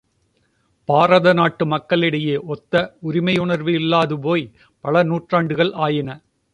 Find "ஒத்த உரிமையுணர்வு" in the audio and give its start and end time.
2.47-3.73